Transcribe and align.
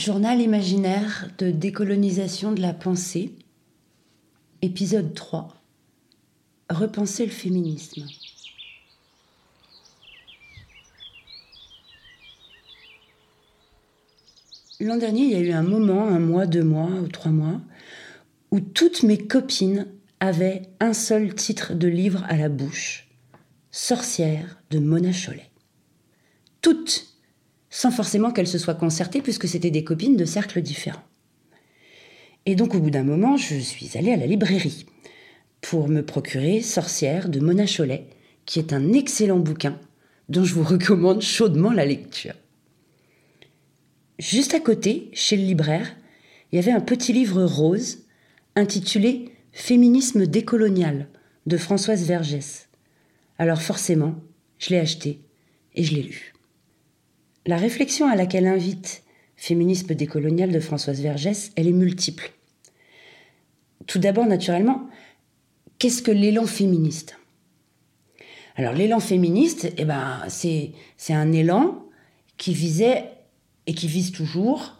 Journal 0.00 0.40
imaginaire 0.40 1.28
de 1.36 1.50
décolonisation 1.50 2.52
de 2.52 2.62
la 2.62 2.72
pensée, 2.72 3.34
épisode 4.62 5.12
3. 5.12 5.48
Repenser 6.70 7.26
le 7.26 7.30
féminisme. 7.30 8.06
L'an 14.80 14.96
dernier, 14.96 15.24
il 15.24 15.30
y 15.32 15.34
a 15.34 15.40
eu 15.40 15.50
un 15.50 15.62
moment, 15.62 16.08
un 16.08 16.18
mois, 16.18 16.46
deux 16.46 16.64
mois 16.64 16.88
ou 16.88 17.06
trois 17.06 17.30
mois, 17.30 17.60
où 18.50 18.60
toutes 18.60 19.02
mes 19.02 19.18
copines 19.18 19.86
avaient 20.18 20.62
un 20.80 20.94
seul 20.94 21.34
titre 21.34 21.74
de 21.74 21.88
livre 21.88 22.24
à 22.30 22.38
la 22.38 22.48
bouche 22.48 23.06
Sorcière 23.70 24.62
de 24.70 24.78
Mona 24.78 25.12
Chollet. 25.12 25.50
Toutes 26.62 27.09
sans 27.70 27.90
forcément 27.90 28.32
qu'elles 28.32 28.46
se 28.46 28.58
soient 28.58 28.74
concertées, 28.74 29.22
puisque 29.22 29.48
c'était 29.48 29.70
des 29.70 29.84
copines 29.84 30.16
de 30.16 30.24
cercles 30.24 30.60
différents. 30.60 31.02
Et 32.46 32.56
donc 32.56 32.74
au 32.74 32.80
bout 32.80 32.90
d'un 32.90 33.04
moment, 33.04 33.36
je 33.36 33.56
suis 33.56 33.96
allée 33.96 34.12
à 34.12 34.16
la 34.16 34.26
librairie 34.26 34.86
pour 35.60 35.88
me 35.88 36.02
procurer 36.02 36.62
Sorcière 36.62 37.28
de 37.28 37.38
Mona 37.40 37.66
Chollet, 37.66 38.06
qui 38.46 38.58
est 38.58 38.72
un 38.72 38.92
excellent 38.92 39.38
bouquin 39.38 39.78
dont 40.28 40.44
je 40.44 40.54
vous 40.54 40.64
recommande 40.64 41.22
chaudement 41.22 41.72
la 41.72 41.86
lecture. 41.86 42.34
Juste 44.18 44.54
à 44.54 44.60
côté, 44.60 45.10
chez 45.12 45.36
le 45.36 45.44
libraire, 45.44 45.94
il 46.50 46.56
y 46.56 46.58
avait 46.58 46.72
un 46.72 46.80
petit 46.80 47.12
livre 47.12 47.42
rose 47.44 48.00
intitulé 48.56 49.32
Féminisme 49.52 50.26
décolonial 50.26 51.08
de 51.46 51.56
Françoise 51.56 52.04
Vergès. 52.04 52.68
Alors 53.38 53.62
forcément, 53.62 54.14
je 54.58 54.70
l'ai 54.70 54.78
acheté 54.78 55.20
et 55.74 55.84
je 55.84 55.94
l'ai 55.94 56.02
lu. 56.02 56.32
La 57.46 57.56
réflexion 57.56 58.06
à 58.06 58.16
laquelle 58.16 58.46
invite 58.46 59.02
Féminisme 59.36 59.94
décolonial 59.94 60.52
de 60.52 60.60
Françoise 60.60 61.00
Vergès, 61.00 61.52
elle 61.56 61.66
est 61.66 61.72
multiple. 61.72 62.32
Tout 63.86 63.98
d'abord, 63.98 64.26
naturellement, 64.26 64.86
qu'est-ce 65.78 66.02
que 66.02 66.10
l'élan 66.10 66.44
féministe? 66.44 67.16
Alors 68.56 68.74
l'élan 68.74 69.00
féministe, 69.00 69.72
eh 69.78 69.86
ben, 69.86 70.22
c'est, 70.28 70.72
c'est 70.98 71.14
un 71.14 71.32
élan 71.32 71.86
qui 72.36 72.52
visait 72.52 73.06
et 73.66 73.72
qui 73.72 73.86
vise 73.86 74.12
toujours 74.12 74.76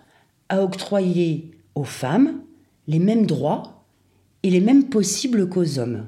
à 0.50 0.62
octroyer 0.62 1.52
aux 1.74 1.84
femmes 1.84 2.42
les 2.86 2.98
mêmes 2.98 3.24
droits 3.24 3.86
et 4.42 4.50
les 4.50 4.60
mêmes 4.60 4.90
possibles 4.90 5.48
qu'aux 5.48 5.78
hommes. 5.78 6.06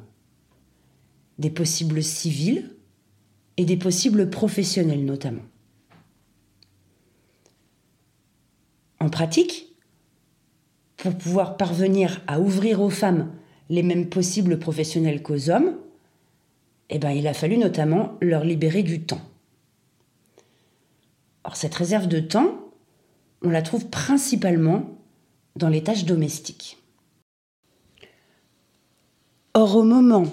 Des 1.38 1.50
possibles 1.50 2.02
civils 2.02 2.76
et 3.56 3.64
des 3.64 3.78
possibles 3.78 4.28
professionnels 4.28 5.06
notamment. 5.06 5.42
En 9.02 9.08
pratique, 9.08 9.66
pour 10.96 11.18
pouvoir 11.18 11.56
parvenir 11.56 12.20
à 12.28 12.38
ouvrir 12.38 12.80
aux 12.80 12.88
femmes 12.88 13.32
les 13.68 13.82
mêmes 13.82 14.08
possibles 14.08 14.60
professionnels 14.60 15.24
qu'aux 15.24 15.50
hommes, 15.50 15.76
eh 16.88 17.00
ben, 17.00 17.10
il 17.10 17.26
a 17.26 17.34
fallu 17.34 17.58
notamment 17.58 18.16
leur 18.20 18.44
libérer 18.44 18.84
du 18.84 19.02
temps. 19.02 19.20
Or, 21.42 21.56
cette 21.56 21.74
réserve 21.74 22.06
de 22.06 22.20
temps, 22.20 22.70
on 23.42 23.50
la 23.50 23.62
trouve 23.62 23.88
principalement 23.88 24.84
dans 25.56 25.68
les 25.68 25.82
tâches 25.82 26.04
domestiques. 26.04 26.78
Or, 29.54 29.74
au 29.74 29.82
moment 29.82 30.26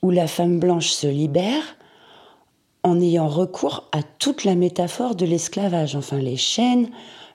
où 0.00 0.10
la 0.10 0.28
femme 0.28 0.58
blanche 0.58 0.88
se 0.88 1.08
libère, 1.08 1.76
en 2.82 3.00
ayant 3.00 3.28
recours 3.28 3.88
à 3.92 4.02
toute 4.02 4.44
la 4.44 4.54
métaphore 4.54 5.14
de 5.14 5.24
l'esclavage, 5.24 5.94
enfin 5.94 6.18
les 6.18 6.36
chaînes, 6.36 6.88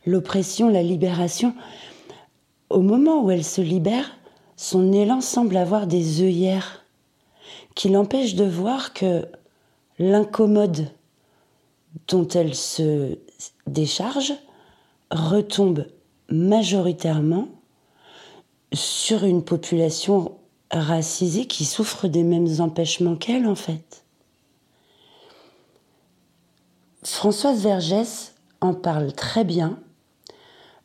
l'oppression, 0.06 0.70
la 0.70 0.84
libération. 0.84 1.54
Au 2.70 2.82
moment 2.82 3.24
où 3.24 3.32
elle 3.32 3.46
se 3.46 3.62
libère, 3.62 4.12
son 4.56 4.92
élan 4.92 5.22
semble 5.22 5.56
avoir 5.56 5.88
des 5.88 6.22
œillères 6.22 6.84
qui 7.76 7.90
l'empêchent 7.90 8.36
de 8.36 8.44
voir 8.44 8.94
que 8.94 9.26
l'incommode 10.00 10.90
dont 12.08 12.28
elle 12.28 12.56
se 12.56 13.18
décharge 13.68 14.34
retombe 15.12 15.86
majoritairement 16.30 17.48
sur 18.74 19.24
une 19.24 19.44
population 19.44 20.38
racisée 20.72 21.46
qui 21.46 21.64
souffre 21.64 22.08
des 22.08 22.24
mêmes 22.24 22.60
empêchements 22.60 23.16
qu'elle 23.16 23.48
en 23.48 23.56
fait. 23.56 24.04
Françoise 27.04 27.62
Vergès 27.62 28.34
en 28.60 28.74
parle 28.74 29.14
très 29.14 29.44
bien 29.44 29.80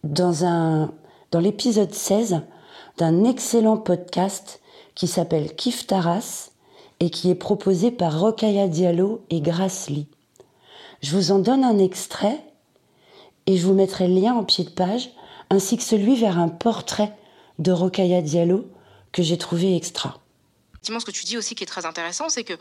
dans, 0.05 0.91
l'épisode 1.33 1.93
16 1.93 2.43
d'un 2.99 3.25
excellent 3.25 3.79
podcast 3.79 4.61
qui 4.95 5.07
s'appelle 5.07 5.57
Kif 5.57 5.87
Taras 5.87 6.51
et 7.01 7.09
qui 7.09 7.31
est 7.31 7.35
proposé 7.35 7.91
par 7.91 8.21
Rokaya 8.21 8.69
Diallo 8.69 9.25
et 9.31 9.41
Grace. 9.41 9.89
Je 11.01 11.17
vous 11.17 11.33
en 11.33 11.39
donne 11.39 11.65
un 11.65 11.79
extrait 11.79 12.45
et 13.47 13.57
je 13.57 13.67
vous 13.67 13.75
mettrai 13.75 14.07
le 14.07 14.15
lien 14.15 14.35
en 14.35 14.45
pied 14.45 14.65
de 14.65 14.71
page 14.71 15.11
ainsi 15.49 15.79
que 15.79 15.83
celui 15.83 16.17
vers 16.17 16.39
un 16.39 16.49
portrait 16.49 17.17
de 17.59 17.73
Rokaya 17.73 18.21
Diallo 18.21 18.67
que 19.13 19.23
j'ai 19.23 19.39
trouvé 19.39 19.75
extra. 19.77 20.22
Effectivement, 20.83 20.99
ce 20.99 21.07
que 21.07 21.13
tu 21.13 21.25
dis 21.27 21.39
aussi 21.39 21.55
qui 21.55 21.63
est 21.63 21.67
très 21.69 21.87
intéressant, 21.87 22.29
c'est 22.29 22.43
que 22.43 22.55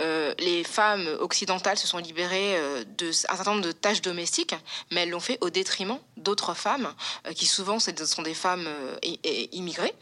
euh, 0.00 0.34
les 0.40 0.64
femmes 0.64 1.06
occidentales 1.20 1.78
se 1.78 1.86
sont 1.86 1.98
libérées 1.98 2.56
euh, 2.56 2.82
d'un 2.98 3.12
certain 3.12 3.52
nombre 3.52 3.64
de 3.64 3.70
tâches 3.70 4.02
domestiques, 4.02 4.56
mais 4.90 5.02
elles 5.02 5.10
l'ont 5.10 5.20
fait 5.20 5.38
au 5.40 5.50
détriment 5.50 6.00
d'autres 6.16 6.54
femmes, 6.54 6.92
euh, 7.28 7.32
qui 7.32 7.46
souvent 7.46 7.78
sont 7.78 8.22
des 8.22 8.34
femmes 8.34 8.68
immigrées, 9.52 9.94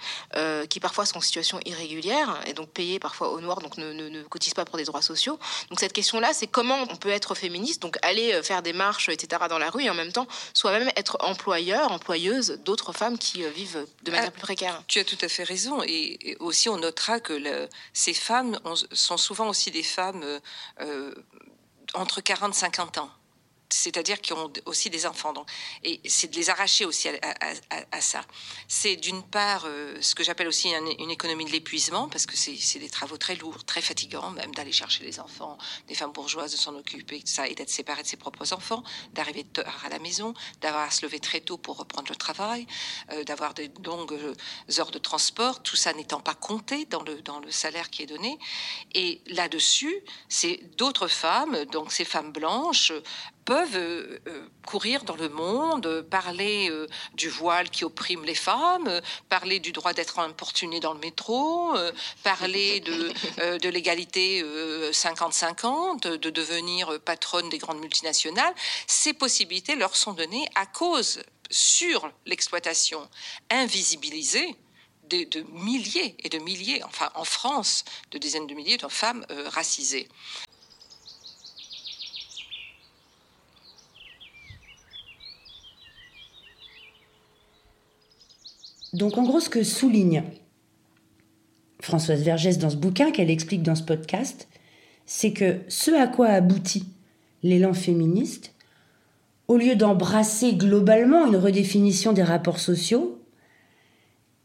qui 0.69 0.81
parfois 0.81 1.07
sont 1.07 1.19
en 1.19 1.21
situation 1.21 1.61
irrégulière 1.65 2.41
et 2.47 2.53
donc 2.53 2.69
payées 2.71 2.99
parfois 2.99 3.31
au 3.31 3.41
noir, 3.41 3.61
donc 3.61 3.77
ne, 3.79 3.93
ne, 3.93 4.23
cotisent 4.25 4.55
pas 4.55 4.65
pour 4.65 4.77
des 4.77 4.85
droits 4.85 5.03
sociaux. 5.03 5.39
Donc 5.71 5.81
cette 5.81 5.93
question-là, 5.93 6.33
c'est 6.33 6.47
comment 6.47 6.83
on 6.91 6.97
peut 6.97 7.09
être 7.09 7.35
féministe, 7.35 7.83
donc 7.83 7.99
aller 8.03 8.43
faire 8.43 8.63
des 8.63 8.73
marches, 8.73 9.09
etc. 9.09 9.43
dans 9.49 9.59
la 9.59 9.71
rue, 9.71 9.85
et 9.85 9.91
en 9.91 9.95
même 9.95 10.13
temps 10.13 10.27
soi-même 10.55 10.91
être 10.97 11.17
employeur, 11.21 11.91
employeuse 11.93 12.59
d'autres 12.65 12.93
femmes 12.93 13.19
qui 13.19 13.43
vivent 13.51 13.87
de 14.03 14.11
manière 14.11 14.29
ah, 14.29 14.33
plus 14.33 14.41
précaire. 14.41 14.83
Tu 14.87 14.99
as 14.99 15.05
tout 15.05 15.19
à 15.21 15.29
fait 15.29 15.45
raison, 15.45 15.83
et 15.85 16.37
aussi 16.41 16.69
on 16.69 16.77
notera 16.77 17.21
que 17.21 17.33
le, 17.33 17.69
ces 17.93 18.15
femmes 18.15 18.59
sont 18.93 19.17
souvent 19.17 19.49
aussi 19.49 19.71
des 19.71 19.83
femmes 19.83 20.23
euh, 20.23 20.41
euh, 20.81 21.15
entre 21.95 22.21
40 22.21 22.55
et 22.55 22.59
50 22.59 22.99
ans 22.99 23.11
c'est-à-dire 23.71 24.21
qui 24.21 24.33
ont 24.33 24.53
aussi 24.65 24.91
des 24.91 25.07
enfants. 25.07 25.33
Donc, 25.33 25.49
et 25.85 26.01
c'est 26.07 26.29
de 26.29 26.37
les 26.37 26.51
arracher 26.51 26.85
aussi 26.85 27.09
à, 27.09 28.01
ça. 28.01 28.23
C'est 28.67 28.97
d'une 28.97 29.23
part 29.23 29.65
euh, 29.67 29.99
ce 30.01 30.15
que 30.15 30.25
j'appelle 30.25 30.49
aussi 30.49 30.71
une 30.71 31.11
économie 31.11 31.45
de 31.45 31.51
l'épuisement, 31.51 32.09
parce 32.09 32.27
que 32.27 32.37
c'est 32.37 32.79
des 32.79 32.91
travaux 32.91 33.17
très 33.17 33.37
lourds, 33.37 33.65
très 33.65 33.83
fatigants, 33.83 34.31
même 34.31 34.55
d'aller 34.55 34.73
chercher 34.73 35.05
les 35.05 35.21
enfants, 35.21 35.59
des 35.87 35.95
femmes 35.95 36.13
bourgeoises, 36.13 36.53
de 36.53 36.57
s'en 36.57 36.75
occuper, 36.77 37.23
ça, 37.25 37.47
et 37.47 37.55
d'être 37.55 37.71
séparée 37.71 38.03
de 38.03 38.09
ses 38.09 38.17
propres 38.17 38.53
enfants, 38.53 38.83
d'arriver 39.13 39.45
tard 39.45 39.83
à 39.85 39.89
la 39.89 39.99
maison, 39.99 40.35
d'avoir 40.61 40.85
à 40.85 40.91
se 40.91 41.05
lever 41.05 41.21
très 41.21 41.41
tôt 41.41 41.59
pour 41.59 41.77
reprendre 41.77 42.09
le 42.09 42.17
travail, 42.17 42.67
euh, 43.13 43.25
d'avoir 43.25 43.55
de 43.55 43.69
longues 43.85 44.13
euh, 44.13 44.35
heures 44.79 44.91
de 44.91 44.99
transport, 44.99 45.63
tout 45.63 45.77
ça 45.77 45.93
n'étant 45.93 46.21
pas 46.21 46.35
compté 46.35 46.85
dans 46.87 47.03
le, 47.03 47.21
dans 47.23 47.41
le 47.41 47.51
salaire 47.51 47.91
qui 47.91 48.03
est 48.03 48.07
donné. 48.07 48.39
Et 48.95 49.21
là-dessus, 49.27 50.03
c'est 50.29 50.61
d'autres 50.77 51.09
femmes, 51.09 51.65
donc 51.67 51.93
ces 51.93 52.05
femmes 52.05 52.33
blanches, 52.33 52.93
peuvent 53.49 53.77
euh, 53.77 54.19
euh, 54.27 54.47
courir 54.67 55.05
dans 55.05 55.17
le 55.17 55.31
monde, 55.31 56.03
parler 56.11 56.69
euh, 56.71 56.87
du 57.15 57.31
voile 57.31 57.71
qui 57.71 57.83
opprime 57.83 58.23
les 58.27 58.35
femmes, 58.35 59.01
parler 59.31 59.59
du 59.59 59.73
droit 59.73 59.95
d'être 59.95 60.19
importuné 60.19 60.81
dans 60.81 60.93
le 60.93 60.99
métro, 60.99 61.75
parler 62.23 62.81
de, 62.81 63.59
de 63.59 63.69
l'égalité 63.71 64.43
50-50, 64.93 66.19
de 66.19 66.31
devenir 66.31 67.01
patronne 67.01 67.49
des 67.49 67.57
grandes 67.57 67.81
multinationales. 67.81 68.55
Ces 68.87 69.15
possibilités 69.15 69.77
leur 69.77 69.97
sont 69.97 70.13
données 70.13 70.47
à 70.55 70.67
cause 70.67 71.23
sur 71.49 72.13
l'exploitation 72.27 73.09
invisibilisée 73.49 74.55
de, 75.09 75.25
de, 75.25 75.41
milliers 75.53 76.17
et 76.19 76.29
de 76.29 76.39
milliers, 76.39 76.83
enfin 76.85 77.11
en 77.15 77.25
France, 77.25 77.87
de 78.11 78.19
dizaines 78.19 78.47
de 78.47 78.55
milliers 78.55 78.77
de 78.77 78.89
femmes 78.89 79.25
racisées. 79.47 80.07
Donc 88.93 89.19
en 89.19 89.23
gros, 89.23 89.41
ce 89.41 89.49
que 89.49 89.63
souligne 89.63 90.25
Françoise 91.81 92.23
Vergès 92.23 92.59
dans 92.59 92.71
ce 92.71 92.77
bouquin, 92.77 93.11
qu'elle 93.11 93.31
explique 93.31 93.63
dans 93.63 93.75
ce 93.75 93.83
podcast, 93.83 94.49
c'est 95.07 95.33
que 95.33 95.61
ce 95.69 95.91
à 95.91 96.07
quoi 96.07 96.29
aboutit 96.29 96.87
l'élan 97.43 97.73
féministe, 97.73 98.55
au 99.47 99.57
lieu 99.57 99.77
d'embrasser 99.77 100.55
globalement 100.55 101.27
une 101.27 101.37
redéfinition 101.37 102.13
des 102.13 102.23
rapports 102.23 102.59
sociaux, 102.59 103.23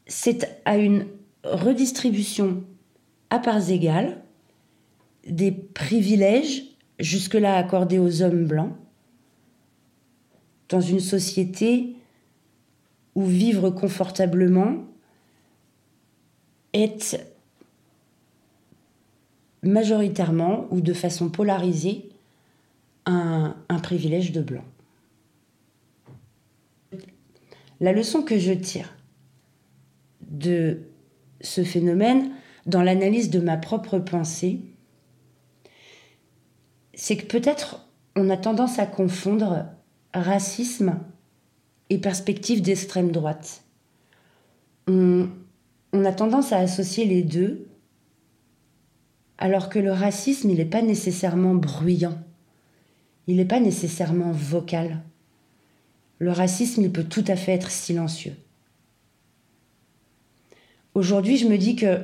c'est 0.07 0.61
à 0.65 0.77
une 0.77 1.07
redistribution 1.43 2.63
à 3.29 3.39
parts 3.39 3.69
égales 3.69 4.21
des 5.27 5.51
privilèges 5.51 6.63
jusque-là 6.99 7.57
accordés 7.57 7.99
aux 7.99 8.21
hommes 8.21 8.45
blancs 8.45 8.73
dans 10.69 10.81
une 10.81 10.99
société 10.99 11.92
où 13.15 13.25
vivre 13.25 13.69
confortablement 13.69 14.85
est 16.73 17.17
majoritairement 19.61 20.67
ou 20.71 20.81
de 20.81 20.93
façon 20.93 21.29
polarisée 21.29 22.09
un, 23.05 23.55
un 23.69 23.79
privilège 23.79 24.31
de 24.31 24.41
blanc. 24.41 24.65
La 27.79 27.91
leçon 27.91 28.23
que 28.23 28.37
je 28.37 28.53
tire 28.53 28.95
de 30.21 30.81
ce 31.41 31.63
phénomène 31.63 32.31
dans 32.65 32.81
l'analyse 32.81 33.29
de 33.29 33.39
ma 33.39 33.57
propre 33.57 33.99
pensée, 33.99 34.61
c'est 36.93 37.17
que 37.17 37.25
peut-être 37.25 37.85
on 38.15 38.29
a 38.29 38.37
tendance 38.37 38.79
à 38.79 38.85
confondre 38.85 39.65
racisme 40.13 40.99
et 41.89 41.97
perspective 41.97 42.61
d'extrême 42.61 43.11
droite. 43.11 43.63
On, 44.87 45.29
on, 45.93 46.05
a 46.05 46.11
tendance 46.11 46.51
à 46.51 46.57
associer 46.57 47.05
les 47.05 47.23
deux, 47.23 47.67
alors 49.37 49.69
que 49.69 49.79
le 49.79 49.91
racisme, 49.91 50.49
il 50.49 50.57
n'est 50.57 50.65
pas 50.65 50.81
nécessairement 50.81 51.55
bruyant, 51.55 52.17
il 53.27 53.37
n'est 53.37 53.45
pas 53.45 53.59
nécessairement 53.59 54.31
vocal. 54.31 55.01
Le 56.19 56.31
racisme, 56.31 56.83
il 56.83 56.91
peut 56.91 57.03
tout 57.03 57.25
à 57.27 57.35
fait 57.35 57.53
être 57.53 57.71
silencieux. 57.71 58.35
Aujourd'hui, 60.95 61.37
je 61.37 61.47
me 61.47 61.57
dis 61.57 61.75
que 61.75 62.01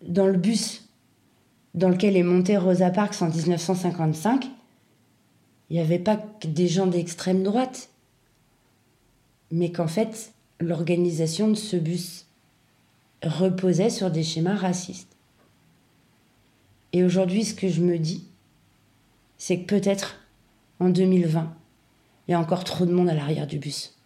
dans 0.00 0.26
le 0.26 0.38
bus 0.38 0.88
dans 1.74 1.88
lequel 1.88 2.16
est 2.16 2.22
montée 2.22 2.56
Rosa 2.56 2.90
Parks 2.90 3.20
en 3.22 3.28
1955, 3.28 4.46
il 5.70 5.76
n'y 5.76 5.80
avait 5.80 5.98
pas 5.98 6.16
que 6.16 6.46
des 6.46 6.68
gens 6.68 6.86
d'extrême 6.86 7.42
droite, 7.42 7.90
mais 9.52 9.70
qu'en 9.70 9.86
fait, 9.86 10.32
l'organisation 10.60 11.48
de 11.48 11.54
ce 11.54 11.76
bus 11.76 12.26
reposait 13.22 13.90
sur 13.90 14.10
des 14.10 14.24
schémas 14.24 14.56
racistes. 14.56 15.14
Et 16.92 17.04
aujourd'hui, 17.04 17.44
ce 17.44 17.54
que 17.54 17.68
je 17.68 17.82
me 17.82 17.98
dis, 17.98 18.24
c'est 19.38 19.60
que 19.60 19.66
peut-être 19.66 20.16
en 20.80 20.88
2020, 20.88 21.54
il 22.26 22.32
y 22.32 22.34
a 22.34 22.40
encore 22.40 22.64
trop 22.64 22.86
de 22.86 22.92
monde 22.92 23.08
à 23.08 23.14
l'arrière 23.14 23.46
du 23.46 23.58
bus. 23.58 23.96